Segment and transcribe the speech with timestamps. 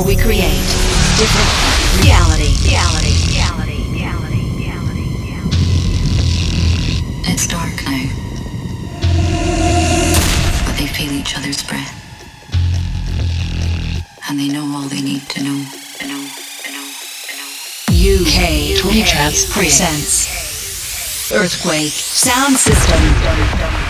[0.00, 0.64] Or we create
[1.18, 1.50] different
[2.00, 2.56] reality.
[2.64, 3.12] Reality.
[3.36, 3.84] Reality.
[3.92, 4.48] Reality.
[4.56, 5.04] Reality.
[5.28, 5.60] Reality.
[7.28, 8.08] It's dark now.
[10.64, 11.92] But they feel each other's breath.
[14.26, 15.66] And they know all they need to know.
[15.98, 16.24] To know.
[16.62, 16.86] To know.
[17.28, 17.50] To know.
[17.92, 23.89] UK Tony Trance presents Earthquake Sound System.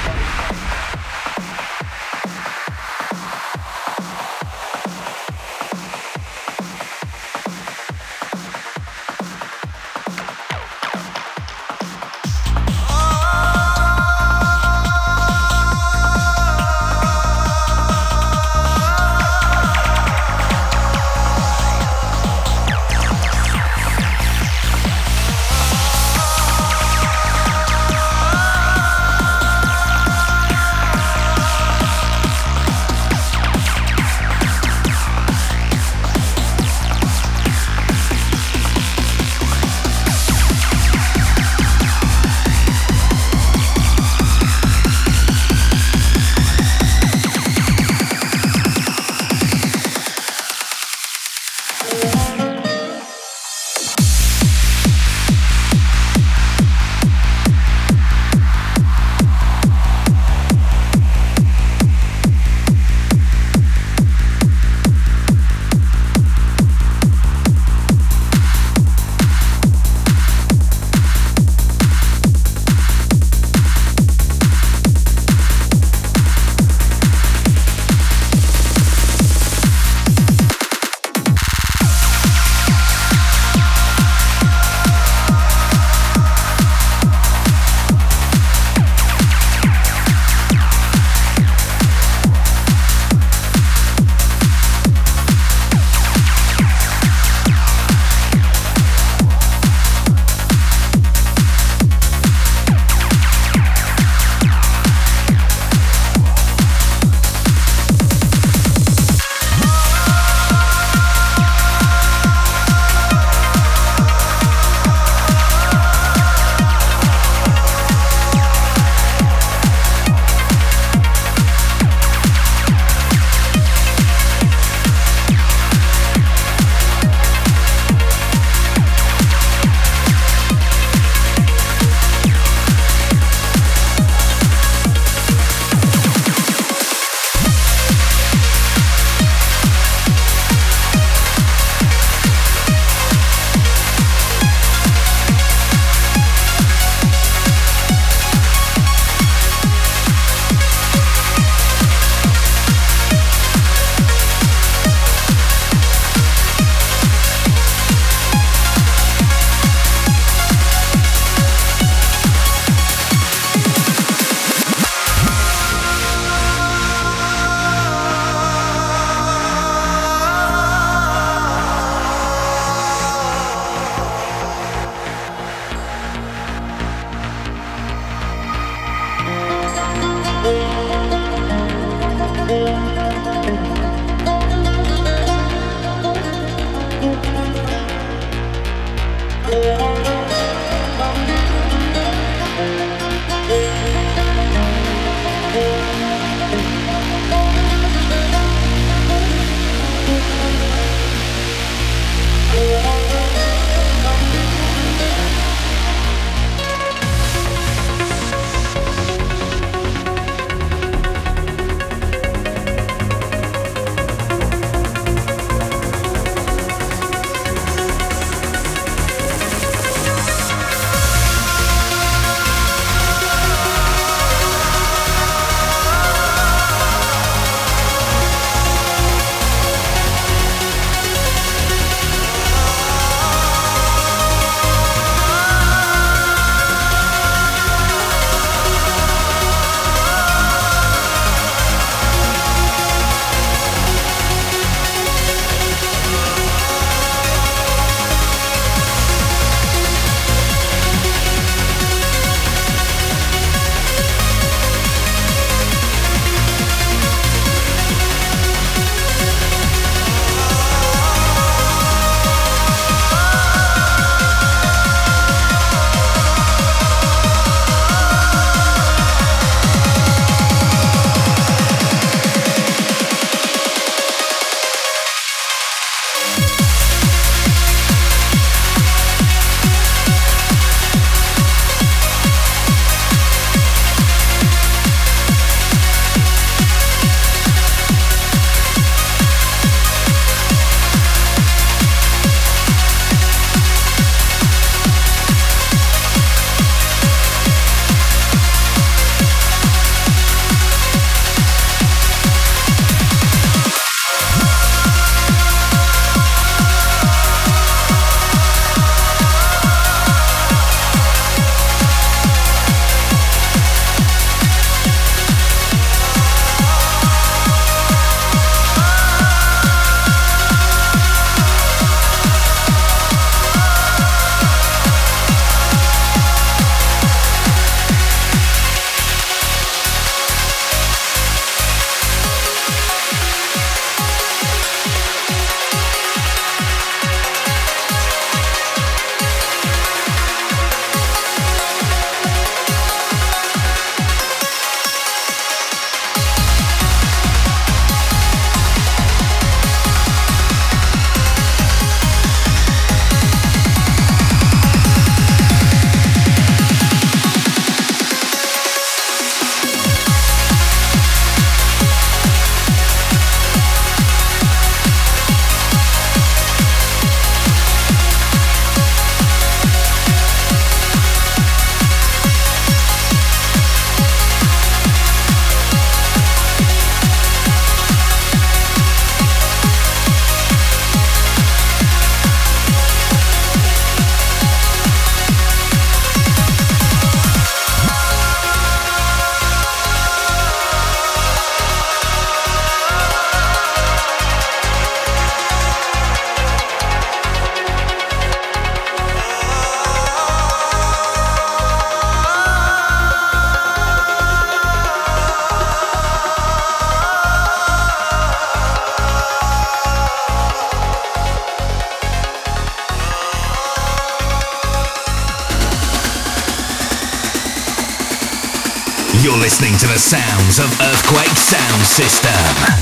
[419.92, 422.79] The sounds of Earthquake Sound System.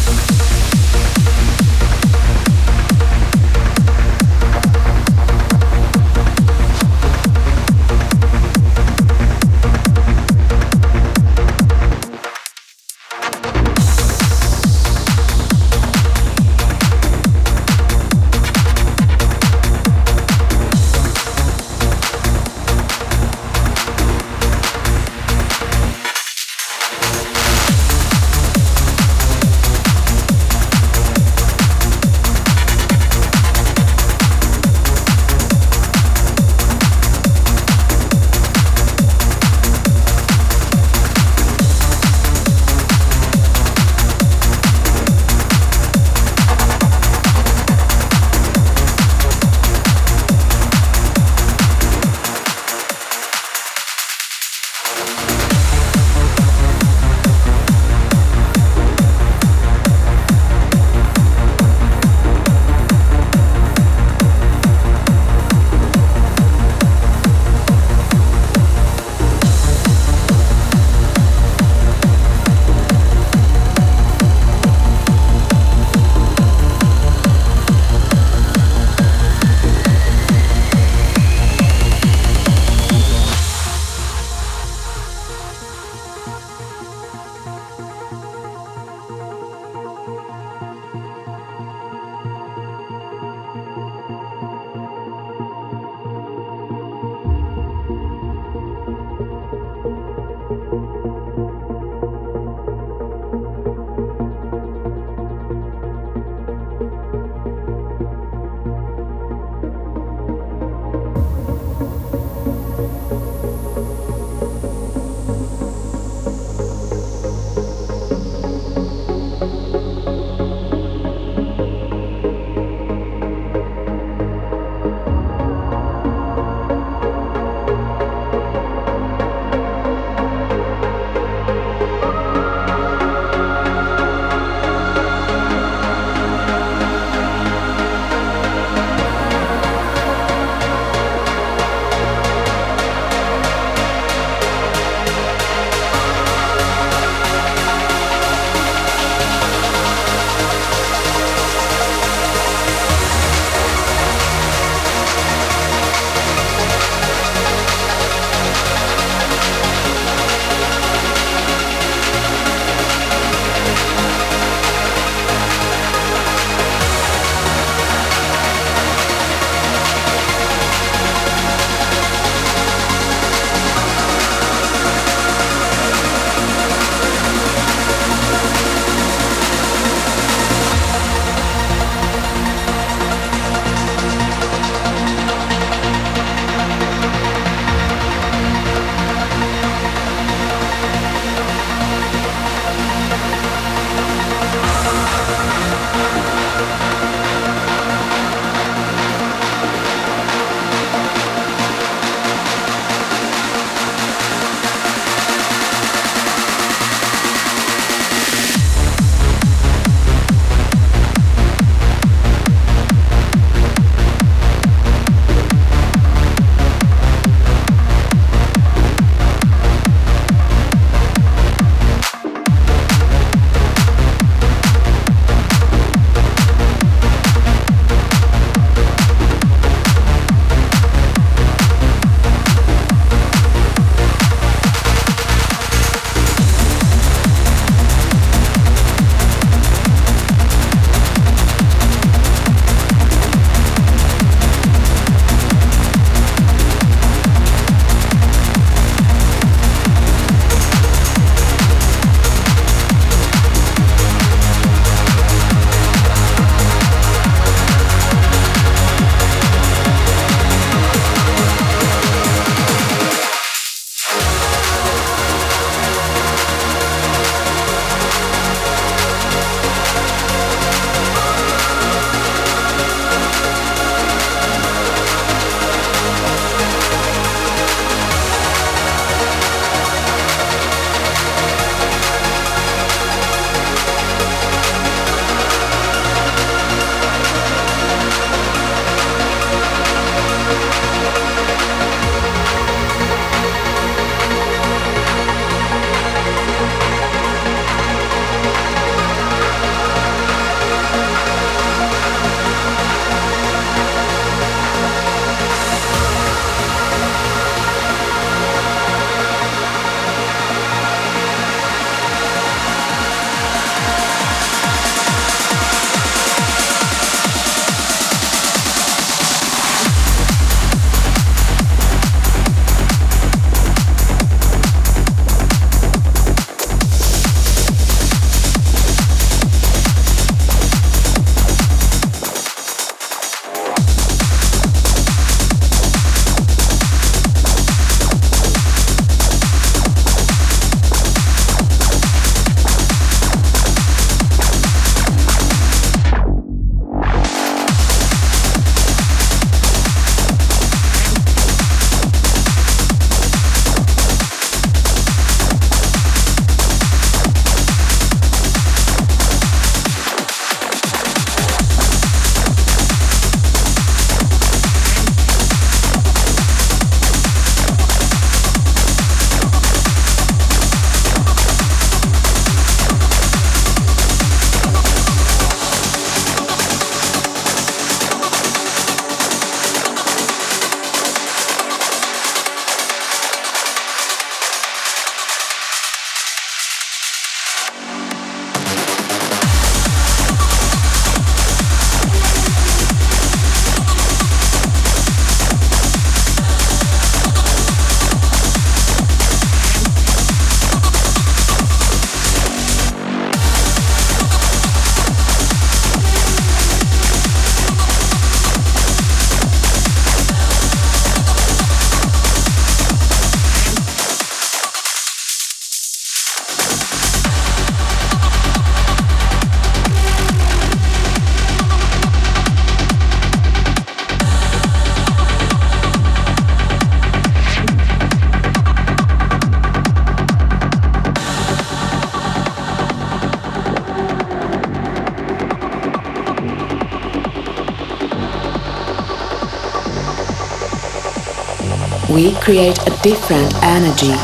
[442.48, 444.16] Create a different energy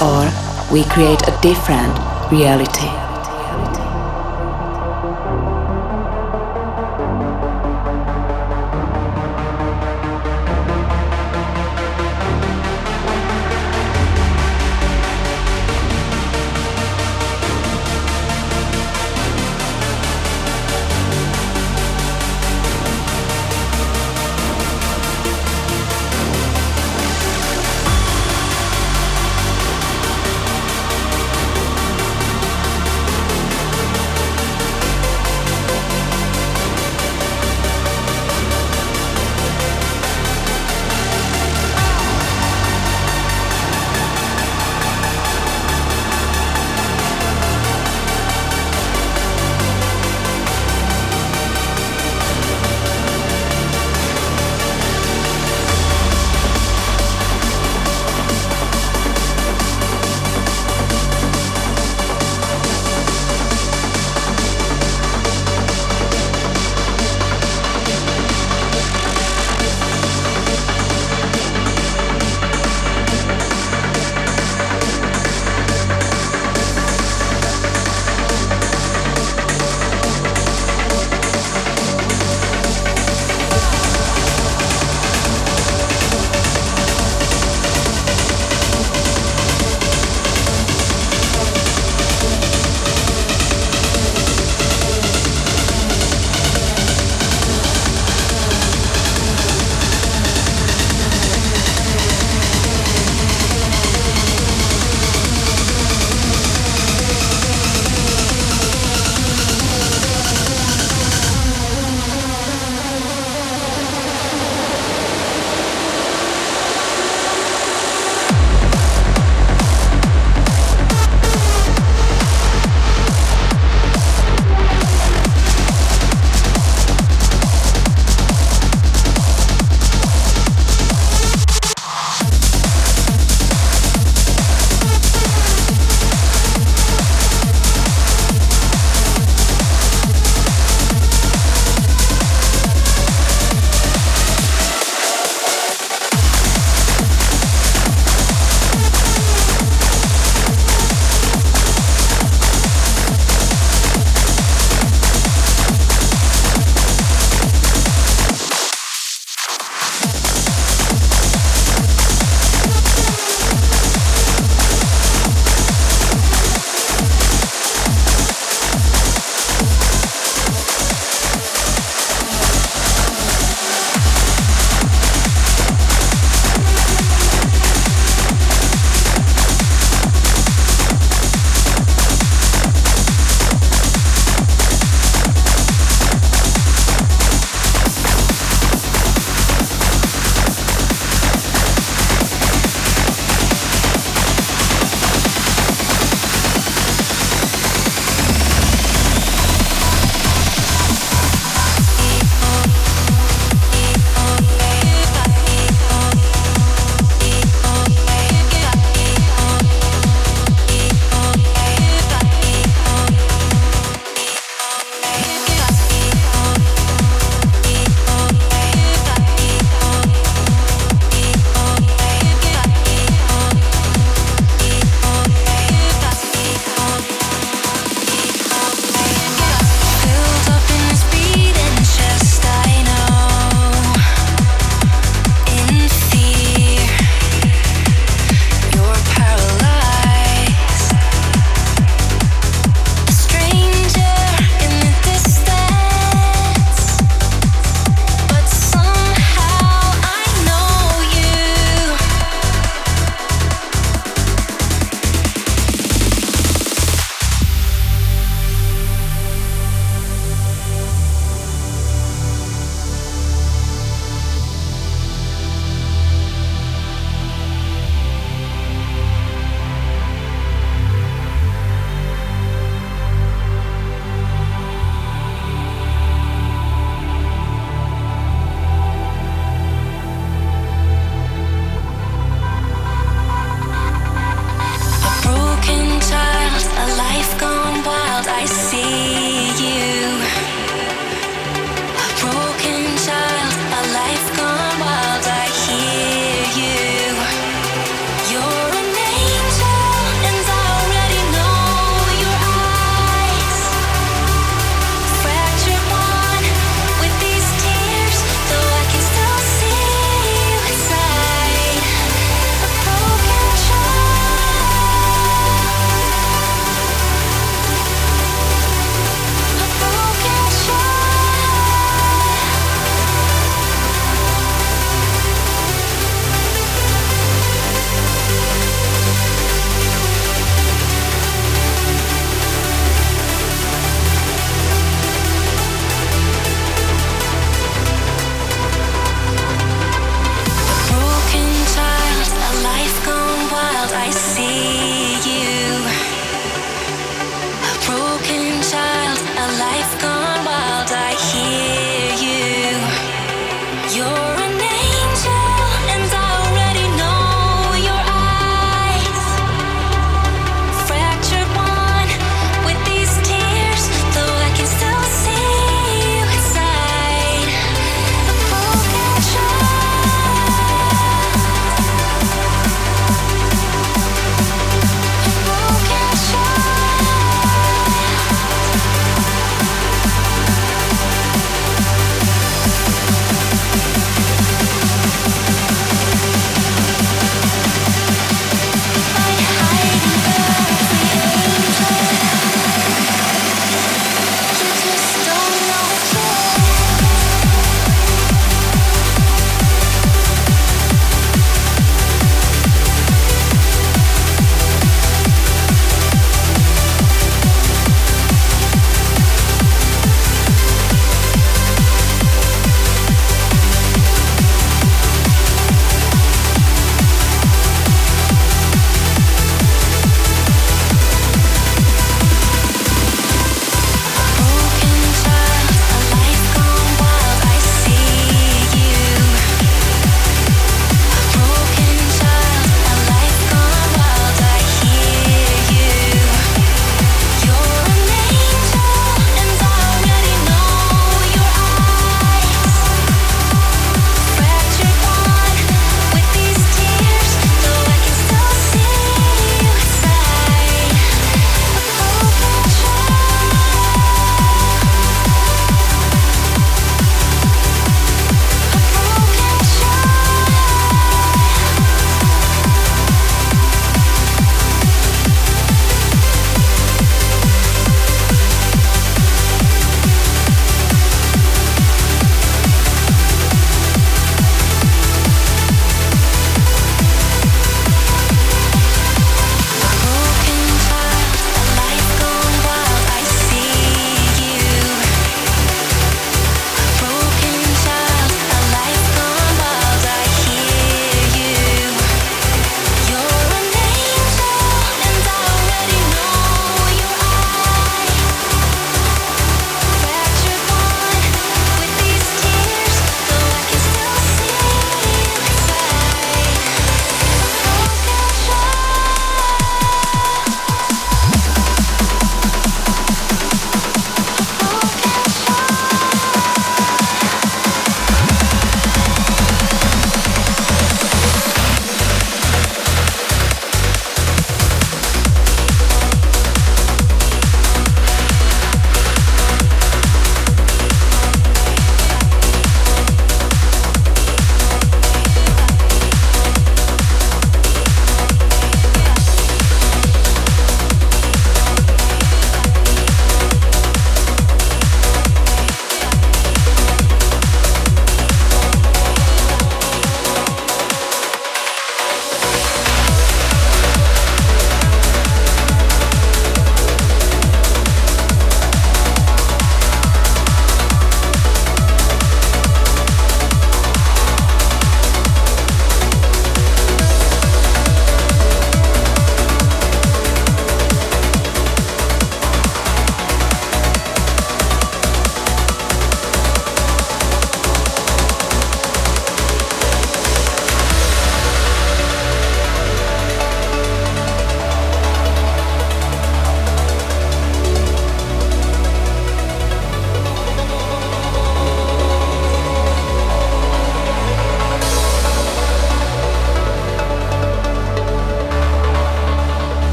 [0.00, 0.24] or
[0.72, 1.92] we create a different
[2.32, 3.03] reality.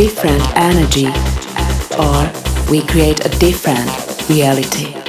[0.00, 1.08] Different energy
[1.98, 3.90] or we create a different
[4.30, 4.99] reality.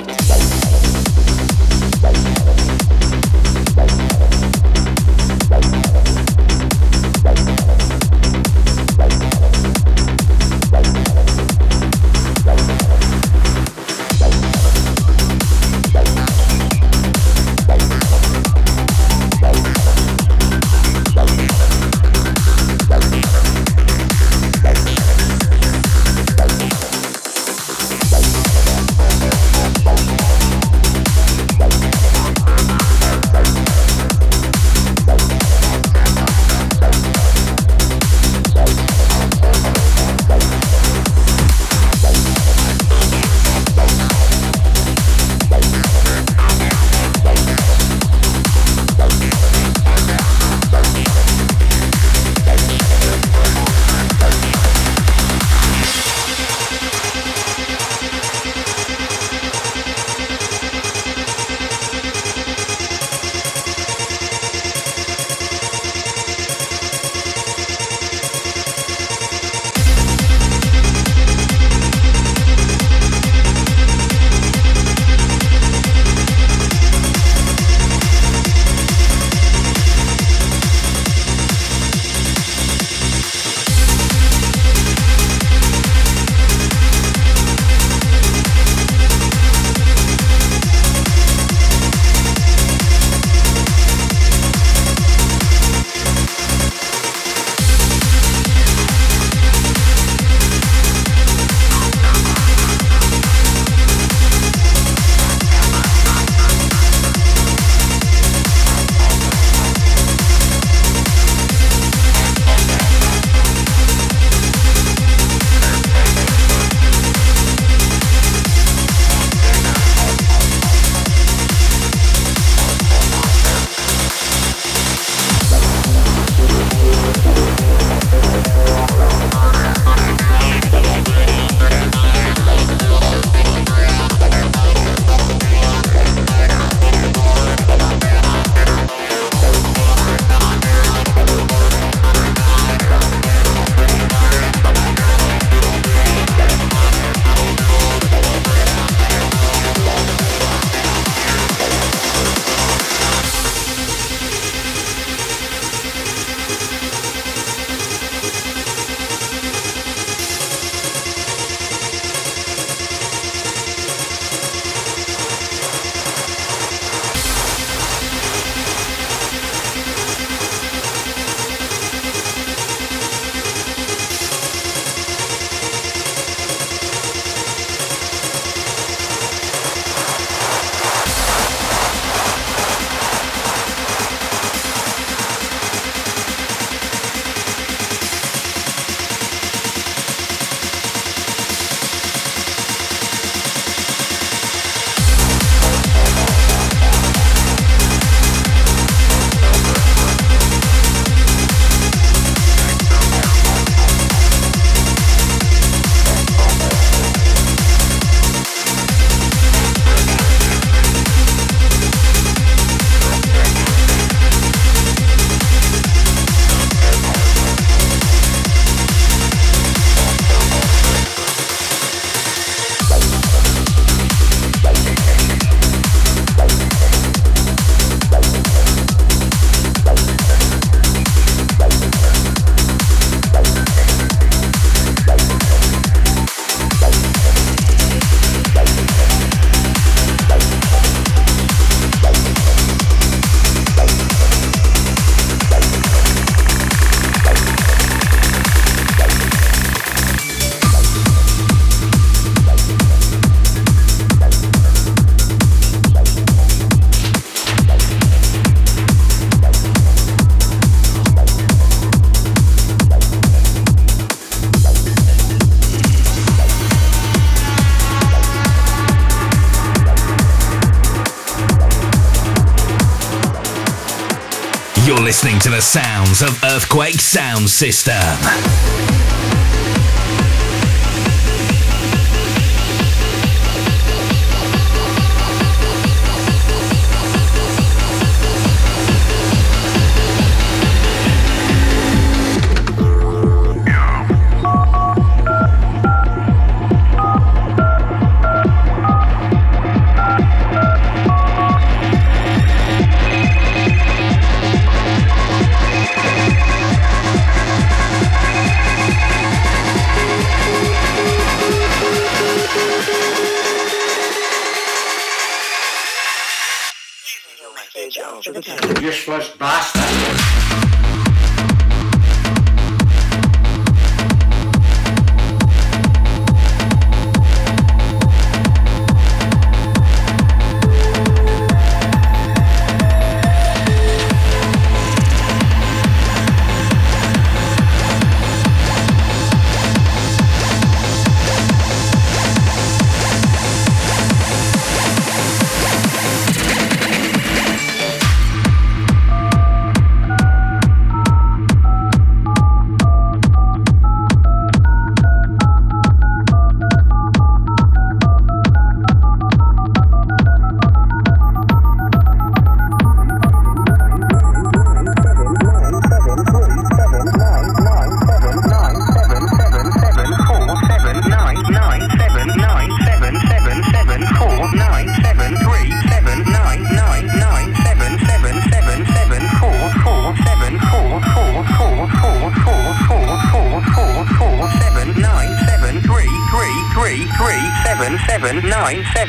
[275.12, 278.81] Listening to the sounds of Earthquake Sound System.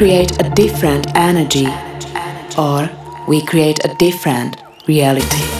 [0.00, 1.68] Create a different energy
[2.56, 2.88] or
[3.28, 4.56] we create a different
[4.88, 5.59] reality.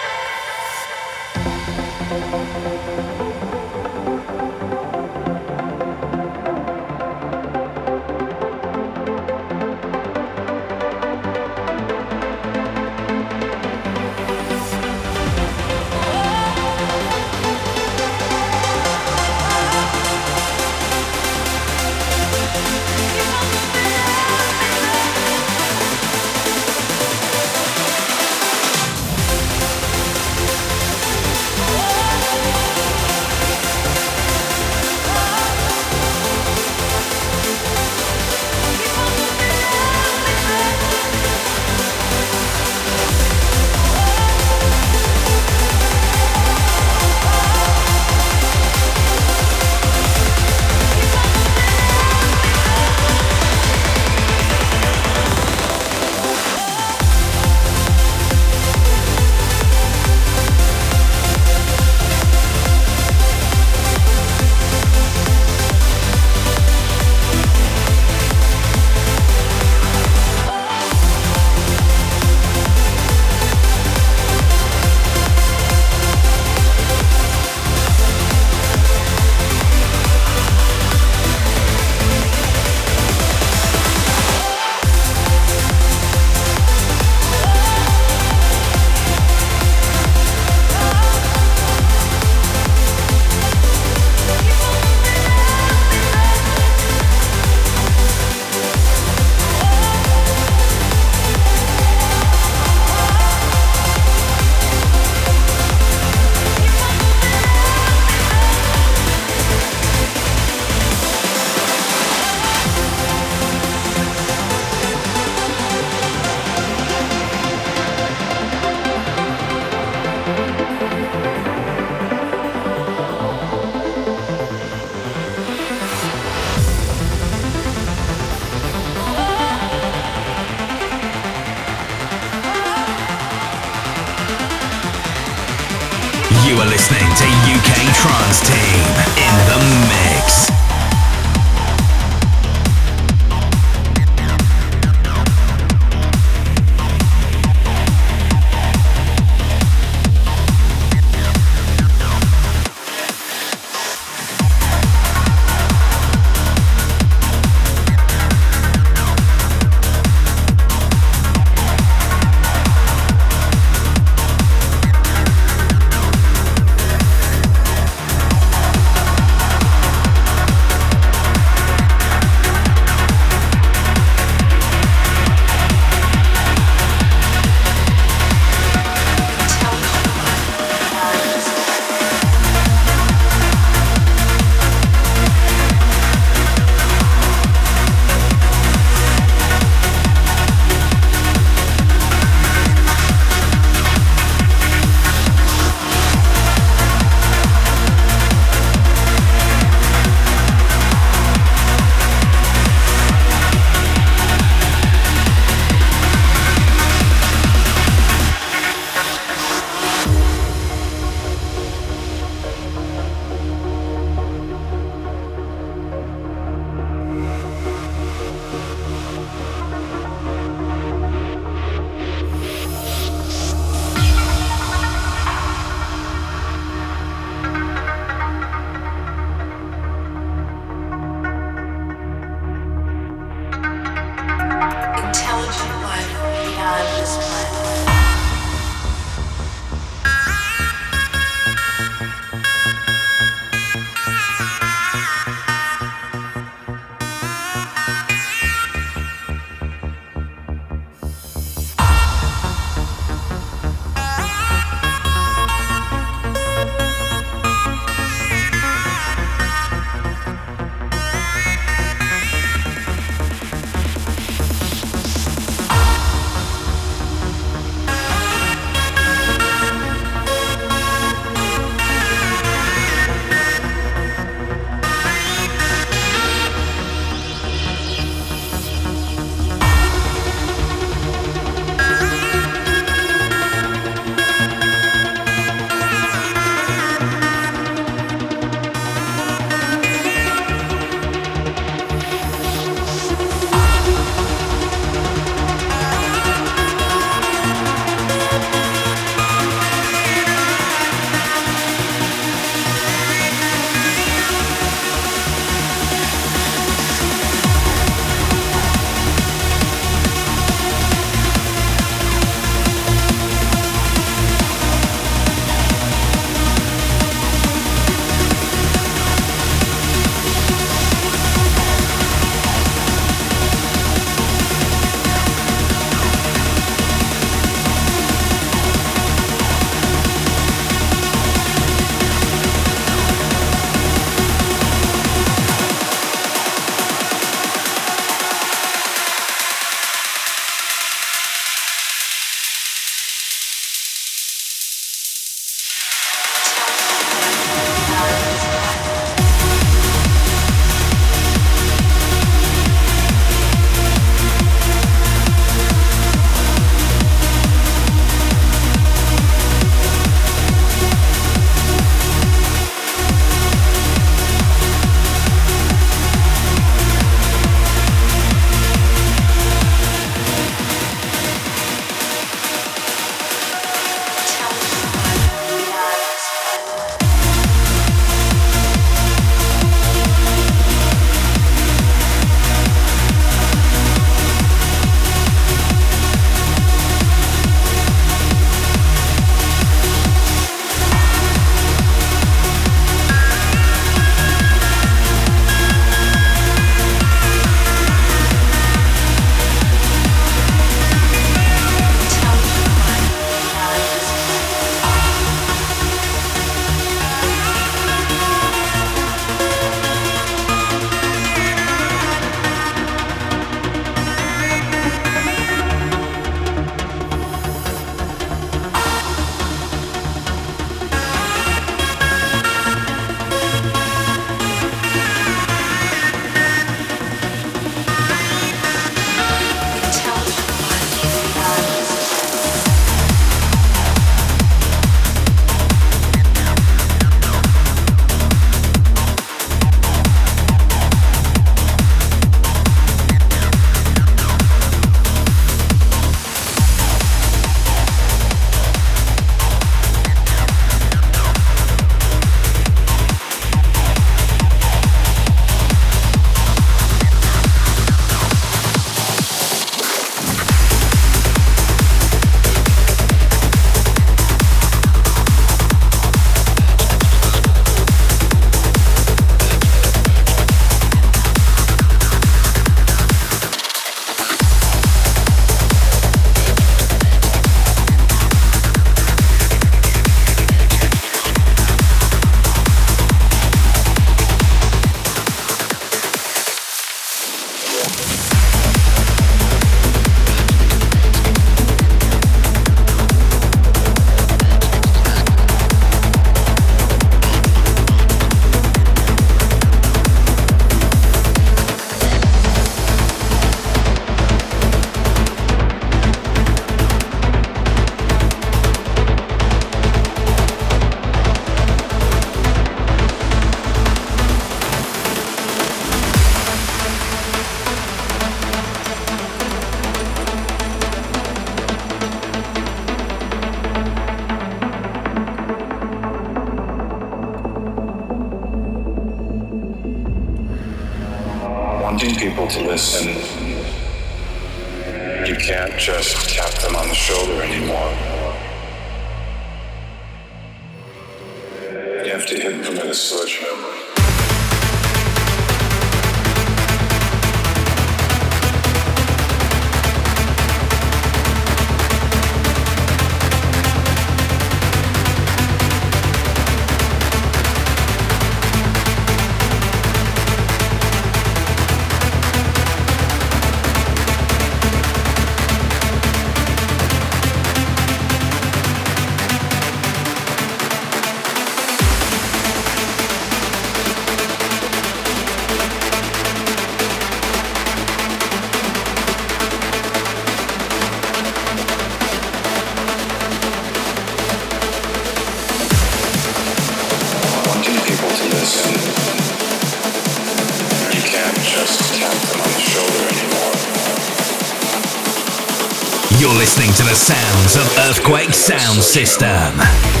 [596.51, 600.00] Listening to the sounds of Earthquake Sound System.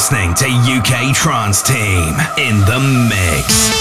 [0.00, 3.79] Listening to UK Trance Team in the mix.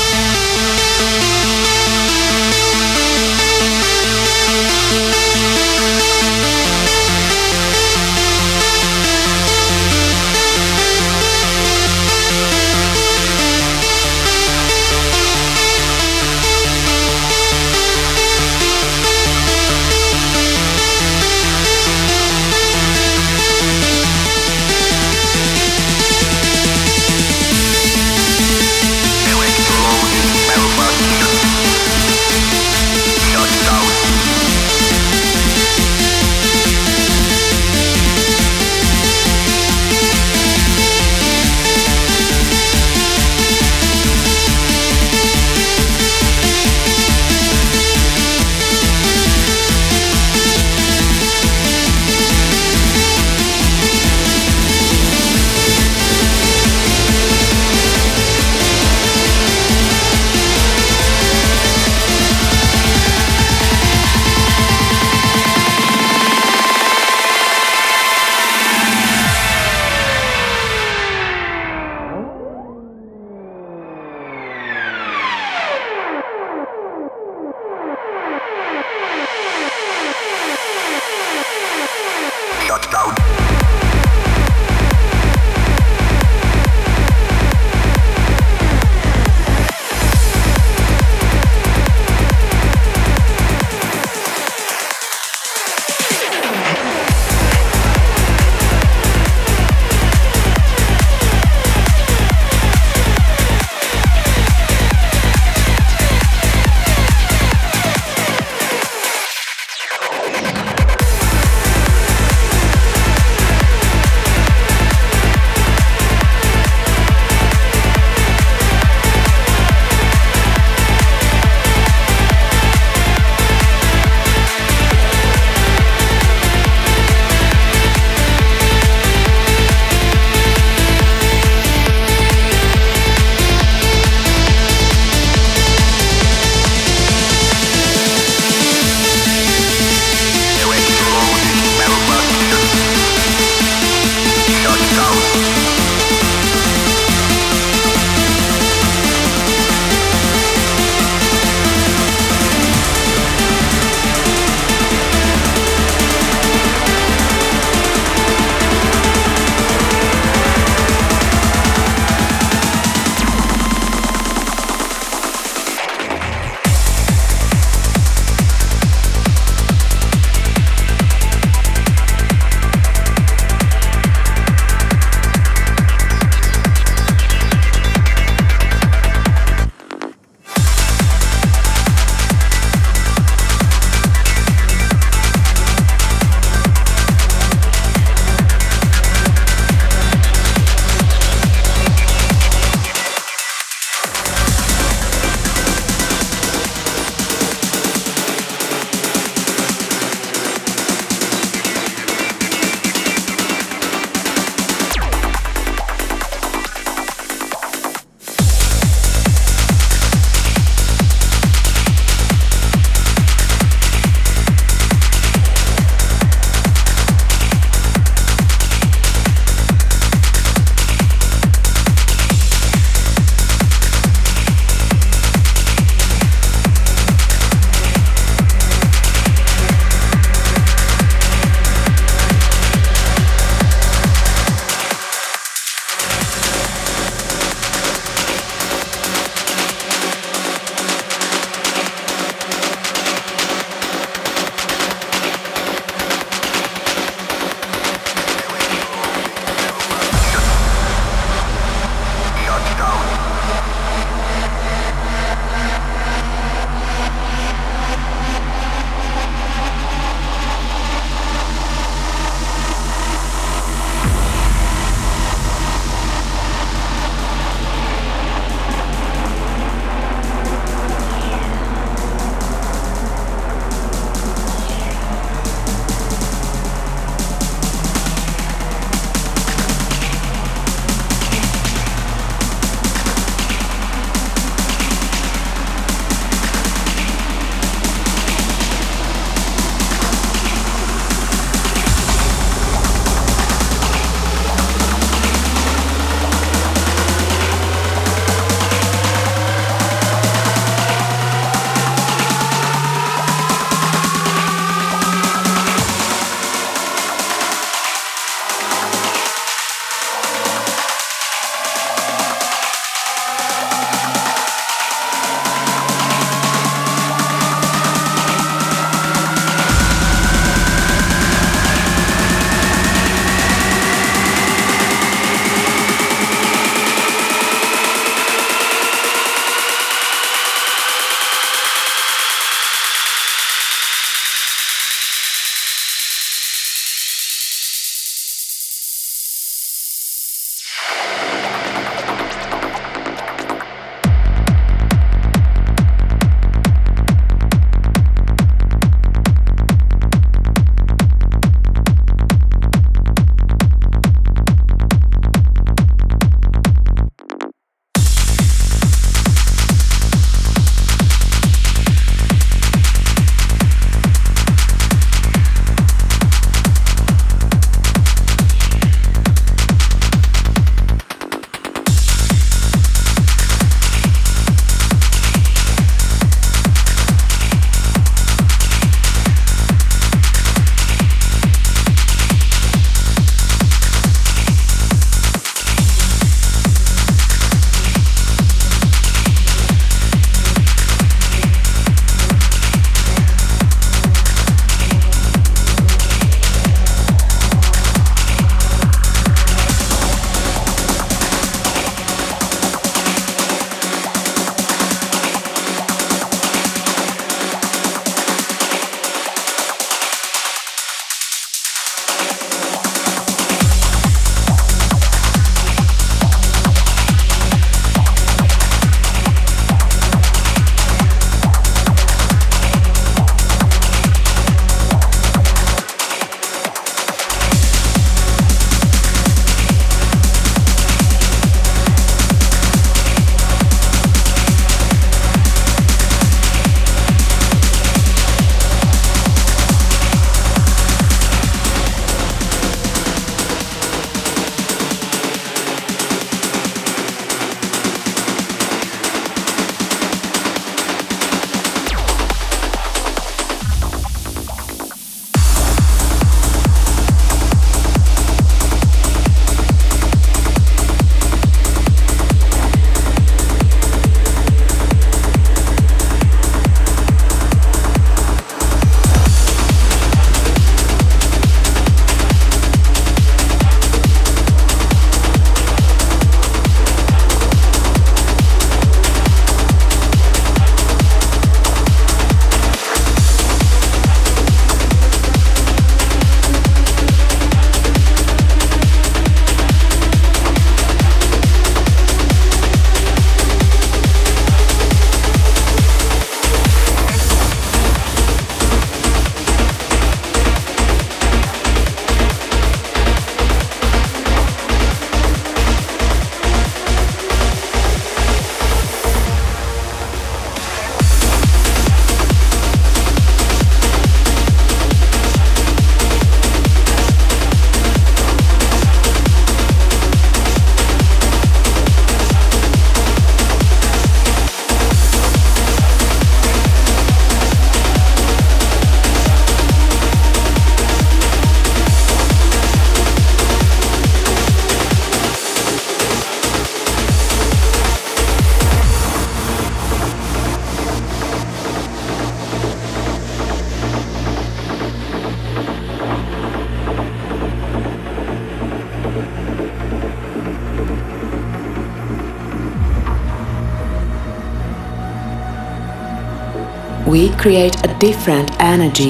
[557.50, 559.10] Create a different energy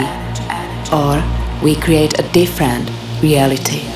[0.94, 1.22] or
[1.62, 2.90] we create a different
[3.22, 3.89] reality.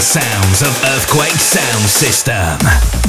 [0.00, 2.99] Sounds of Earthquake Sound System.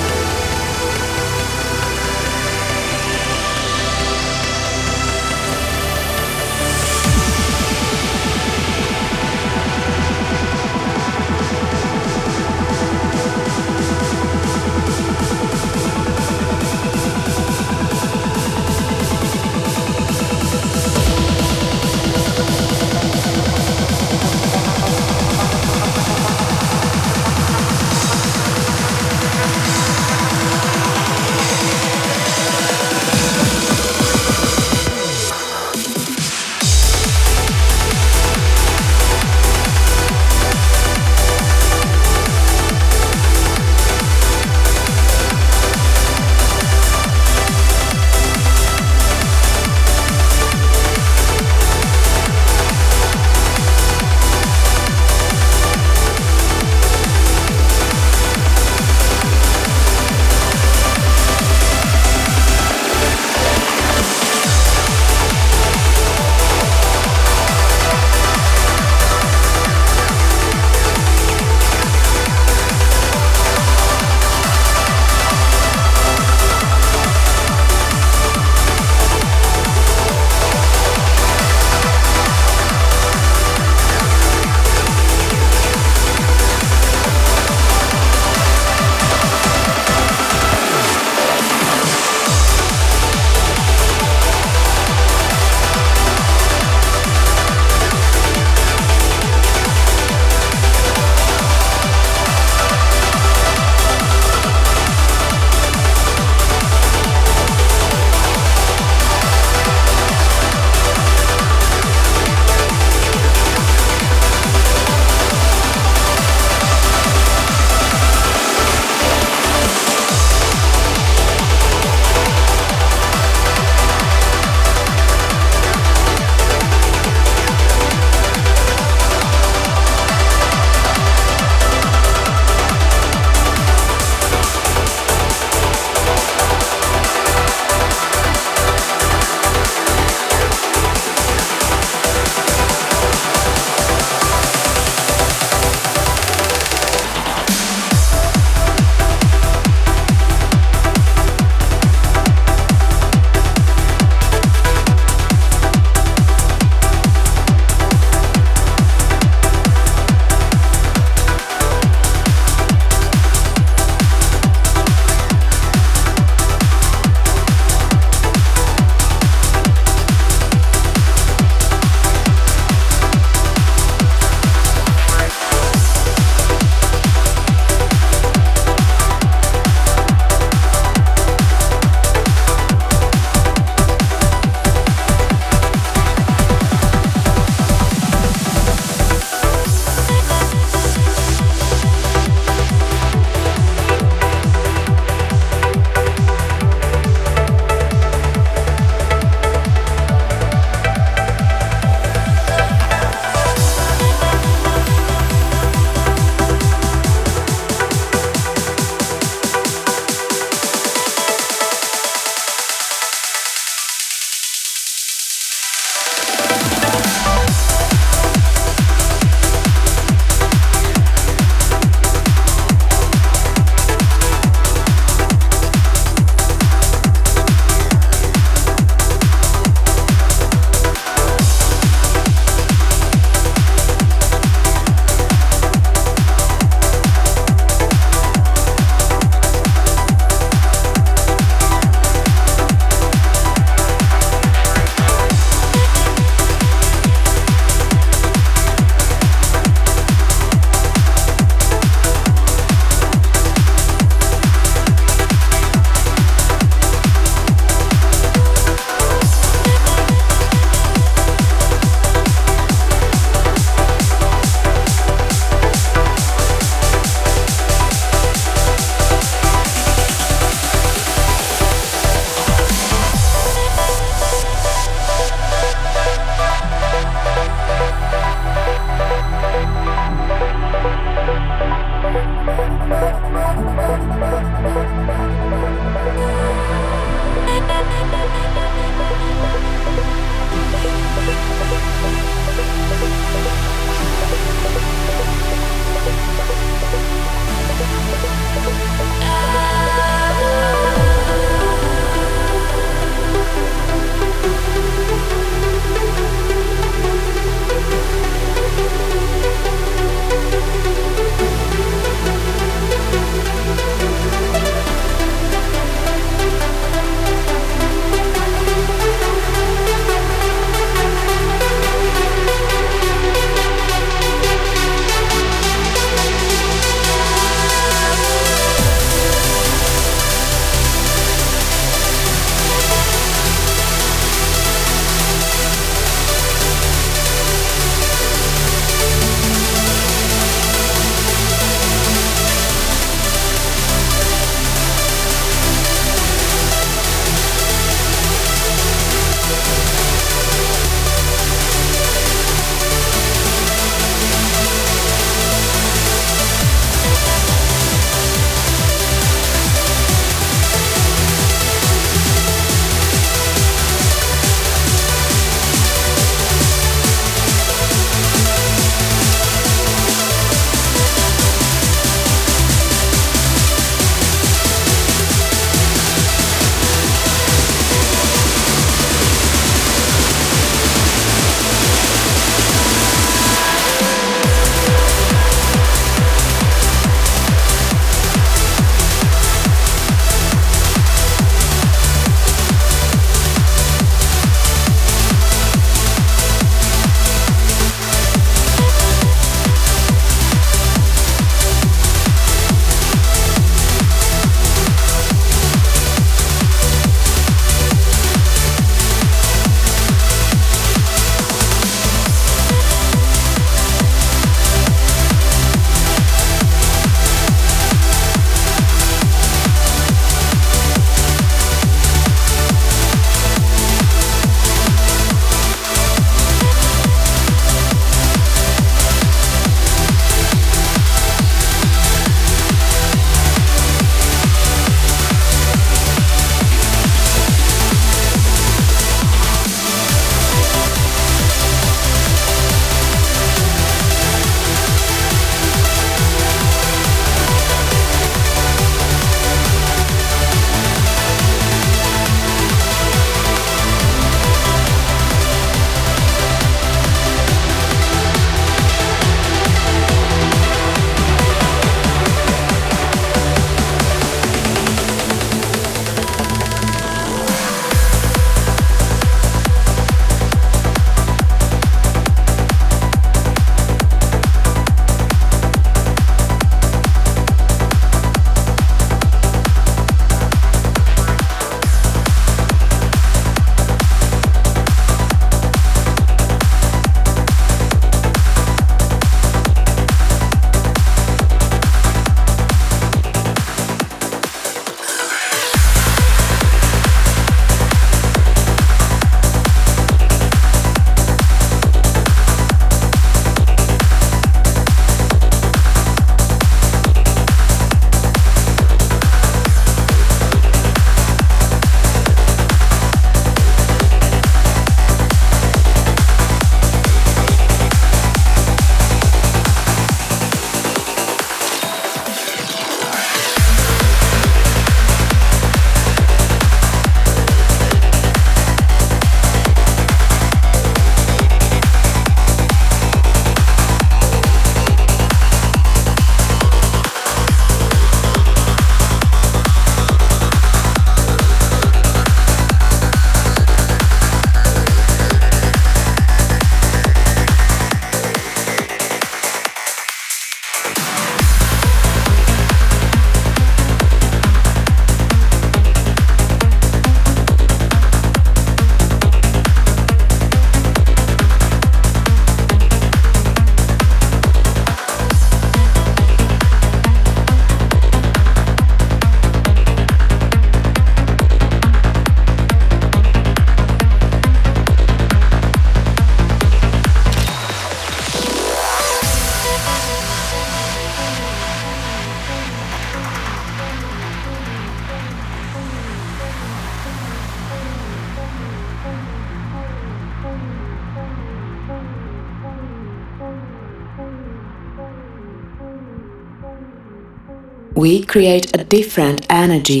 [598.32, 600.00] Create a different energy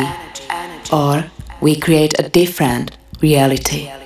[0.90, 1.22] or
[1.60, 4.01] we create a different reality.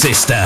[0.00, 0.39] Sound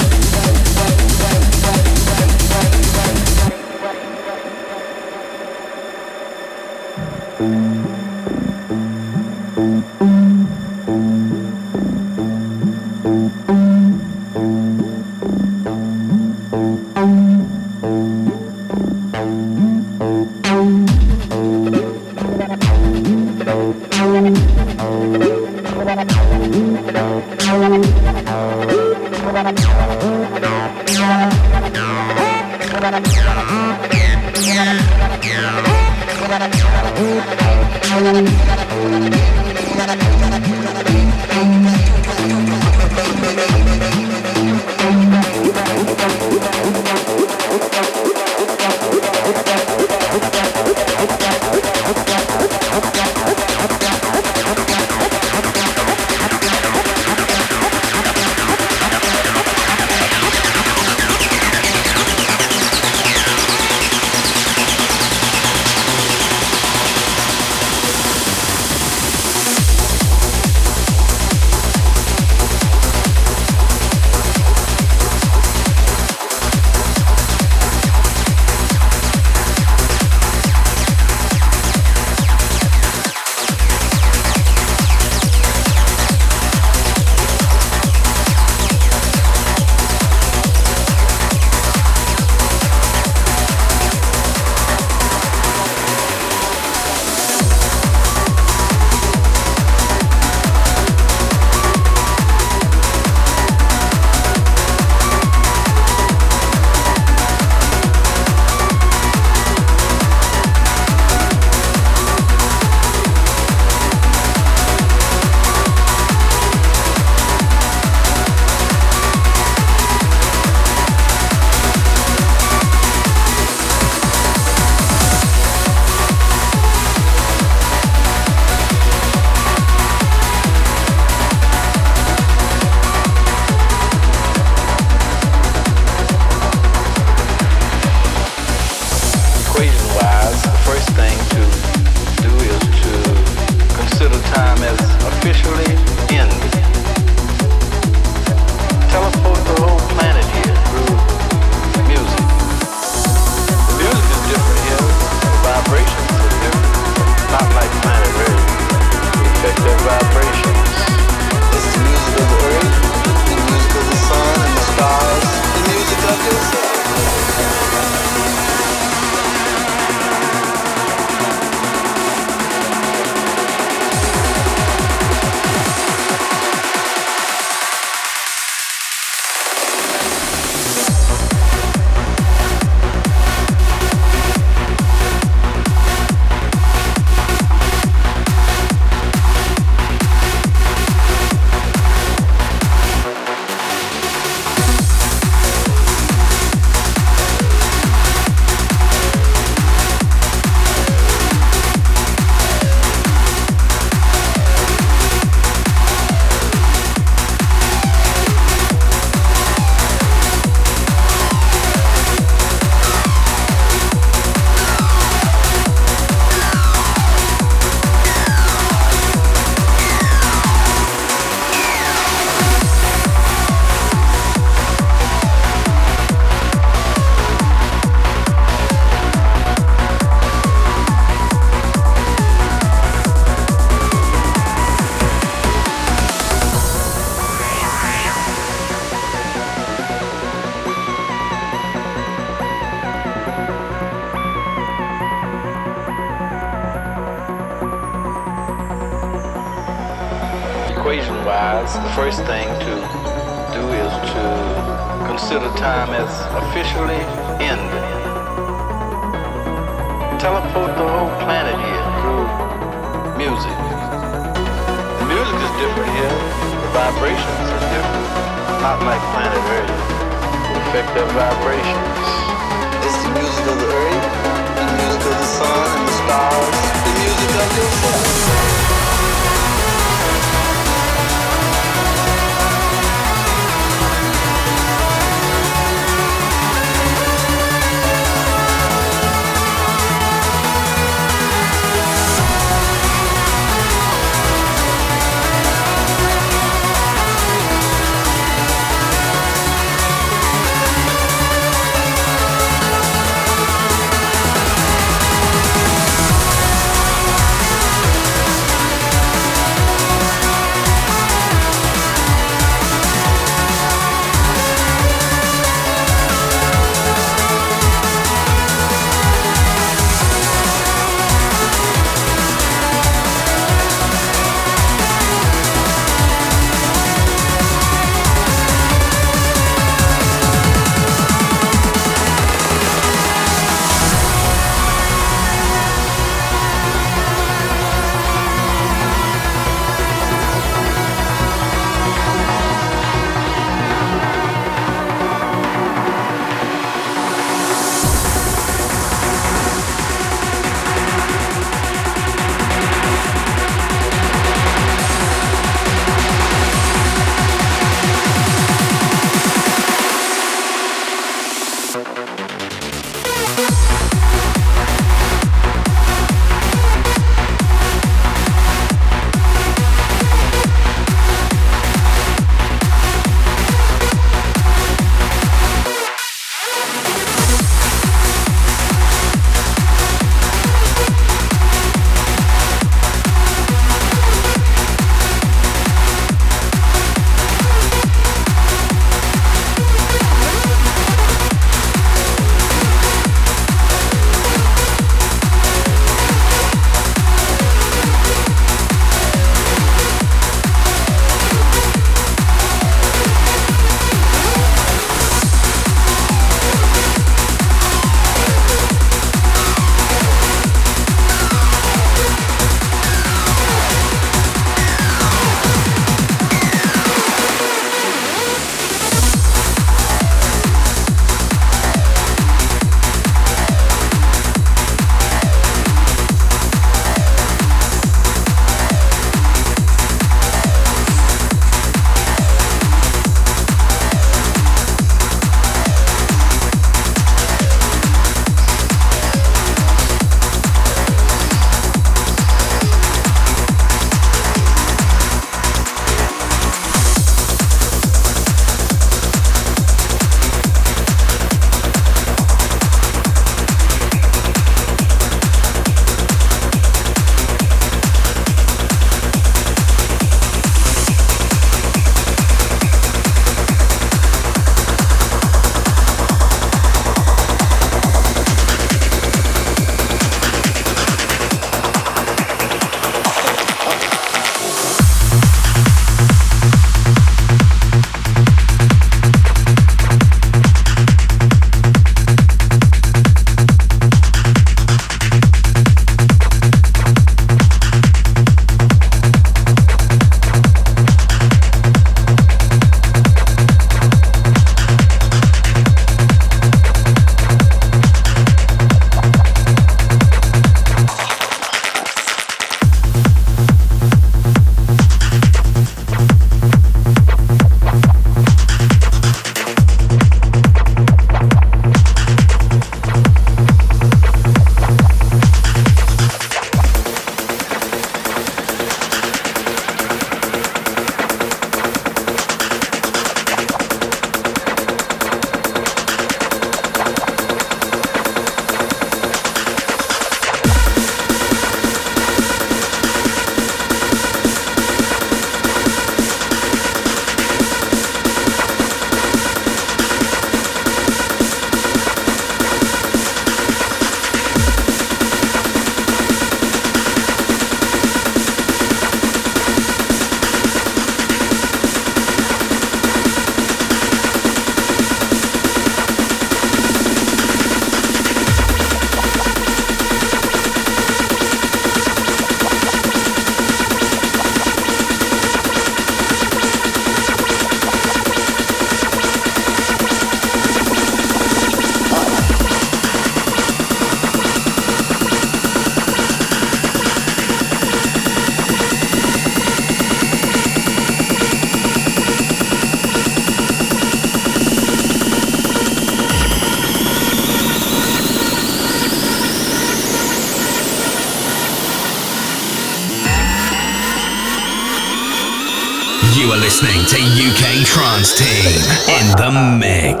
[599.31, 600.00] mix.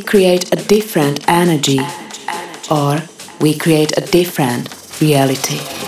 [0.00, 1.78] We create a different energy
[2.70, 3.02] or
[3.38, 5.79] we create a different reality.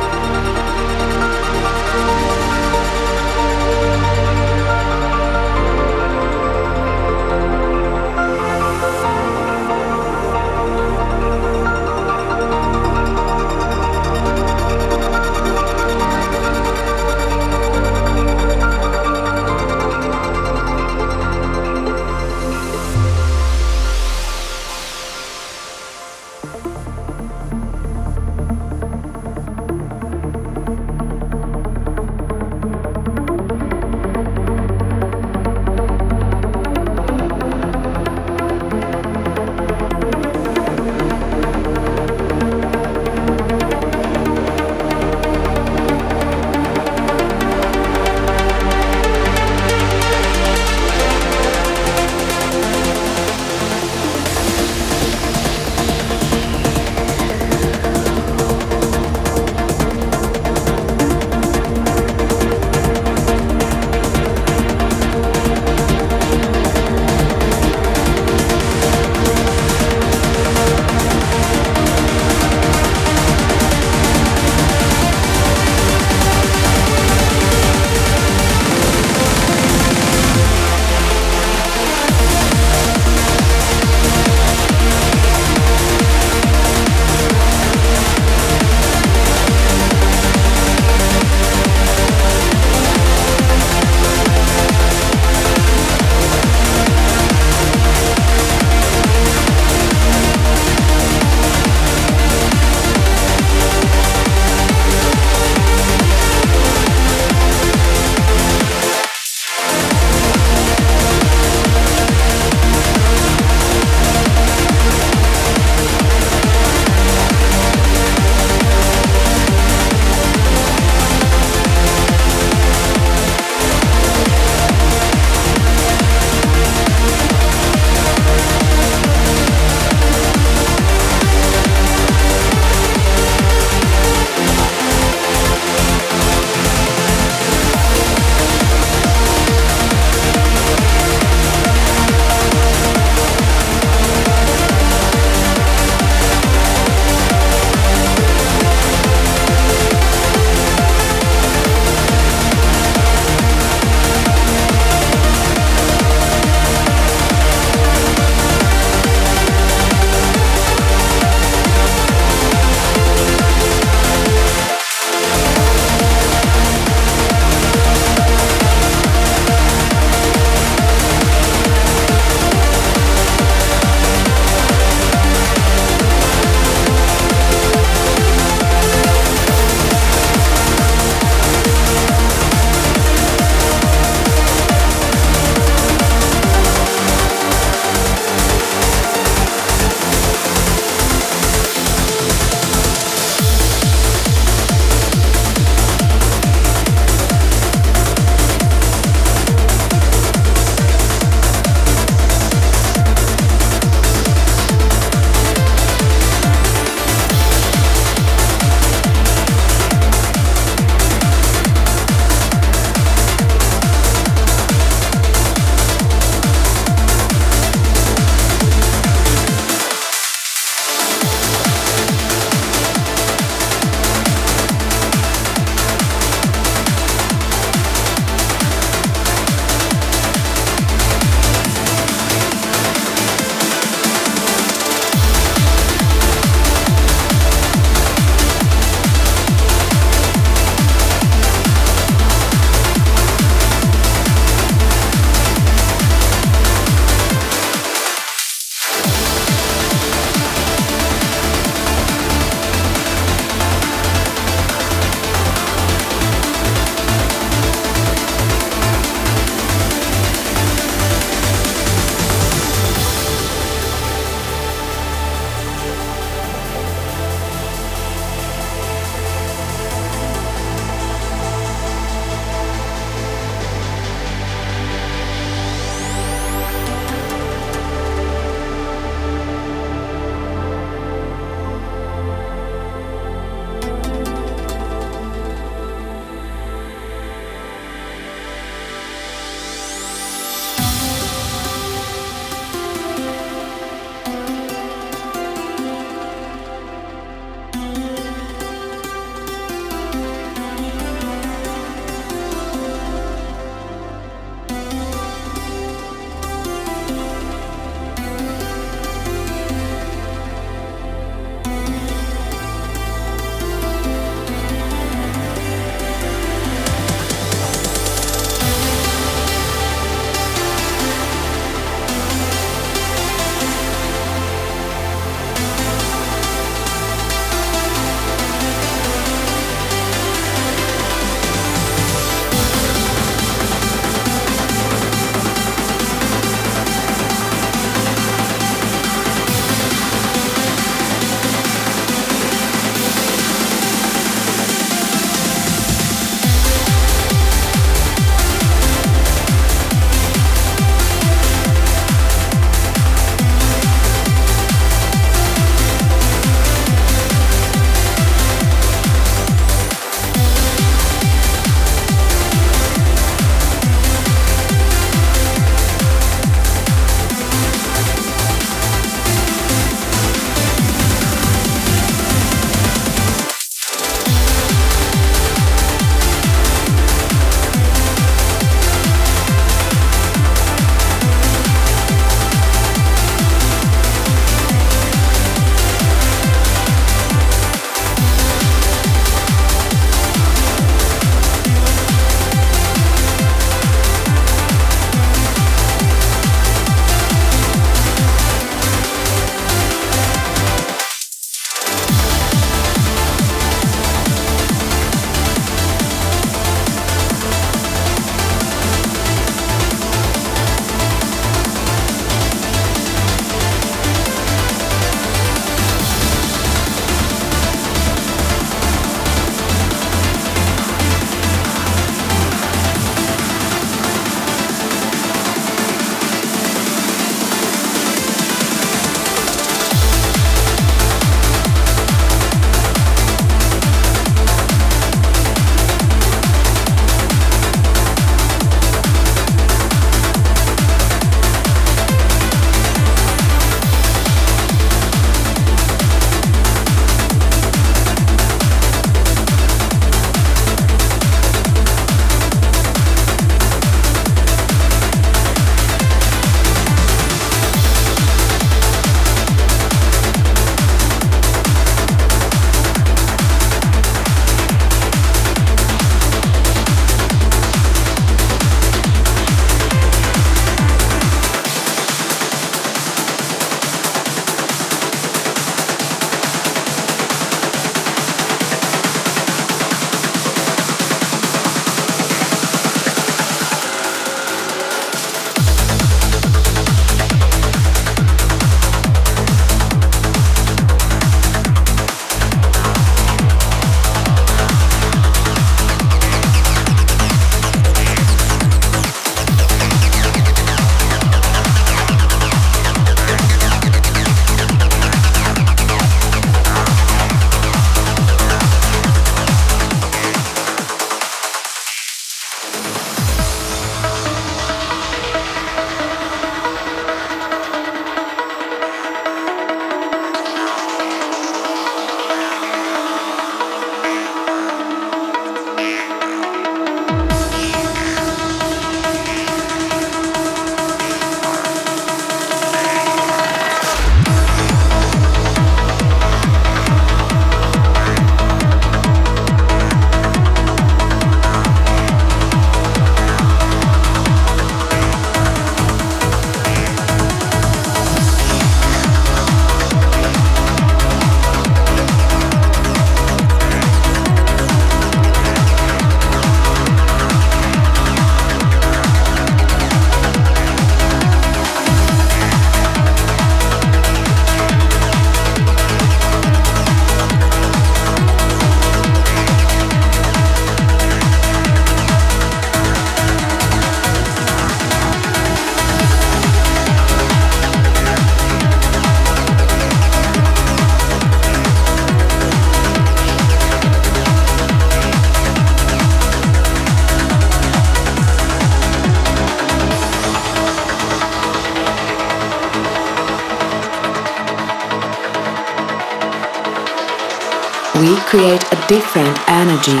[599.14, 600.00] Different energy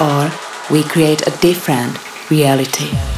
[0.00, 0.32] or
[0.70, 1.98] we create a different
[2.30, 3.13] reality.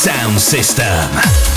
[0.00, 1.49] Sound System.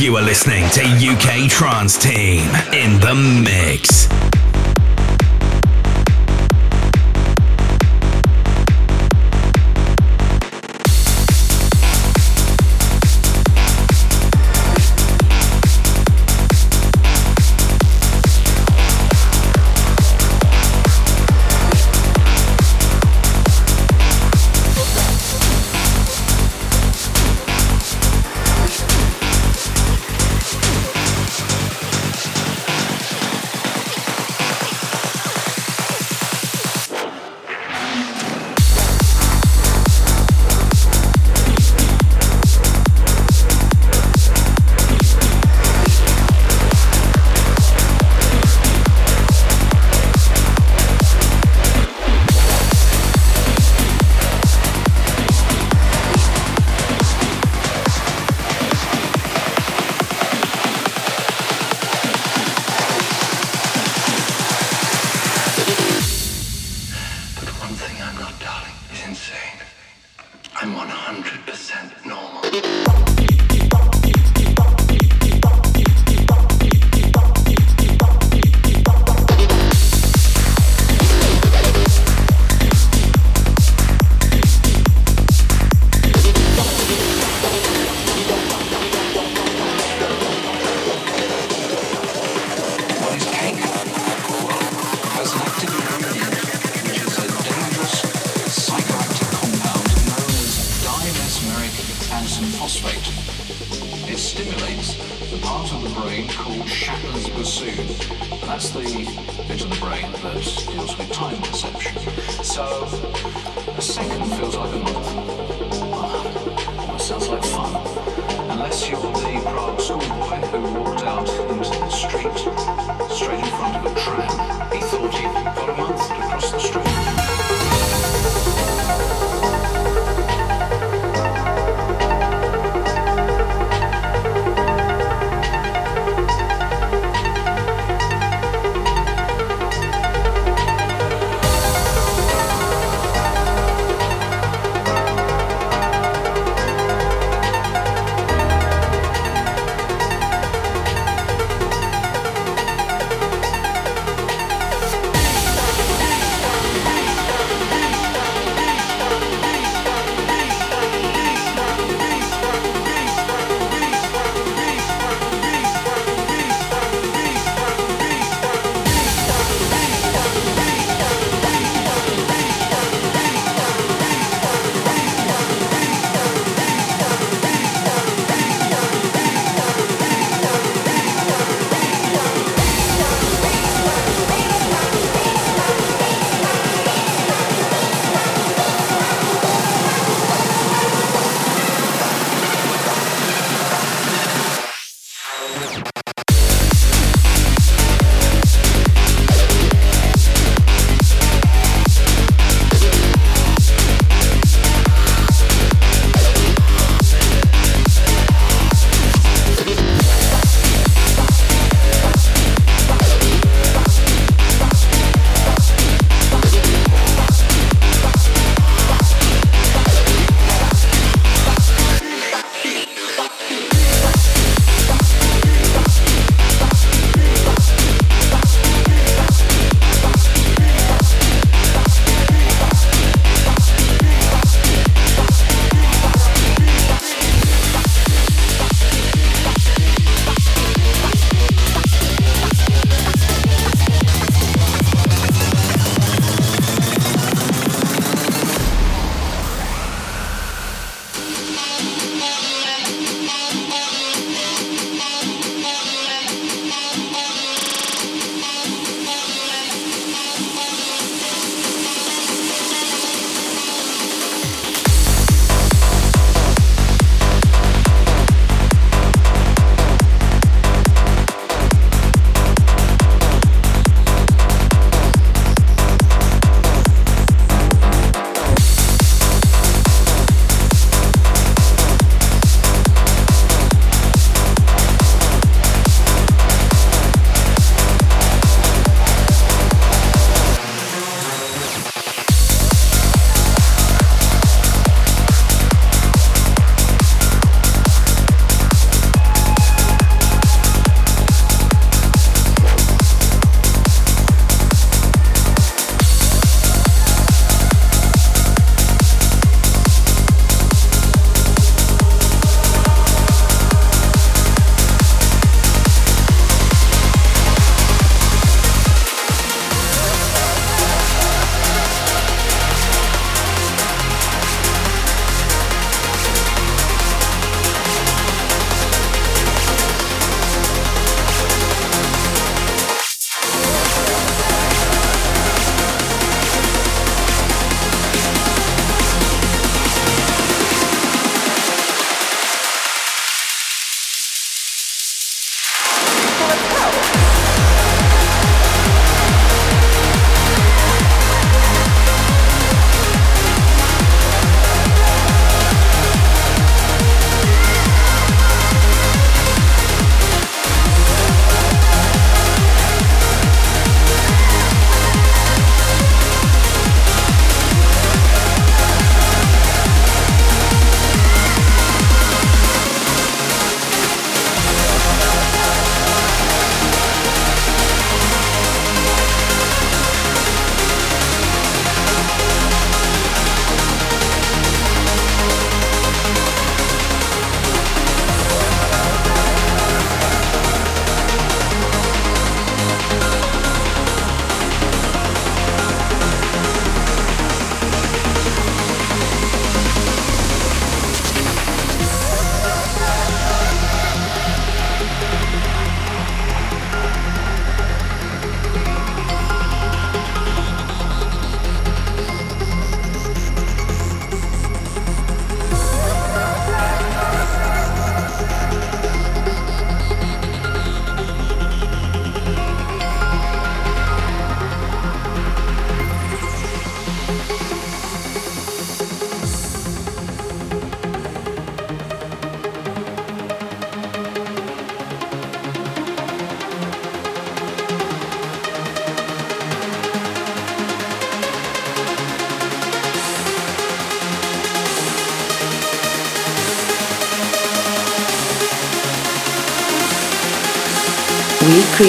[0.00, 3.14] You are listening to UK Trance Team in the
[3.44, 4.09] mix.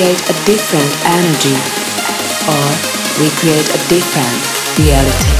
[0.01, 1.53] Create a different energy
[2.49, 2.65] or
[3.21, 5.30] we create a different reality.